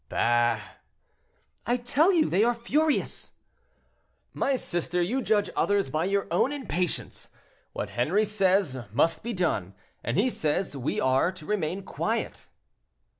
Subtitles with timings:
[0.09, 0.59] "Bah!"
[1.67, 3.33] "I tell you they are furious."
[4.33, 7.29] "My sister, you judge others by your own impatience.
[7.73, 12.47] What Henri says must be done; and he says we are to remain quiet."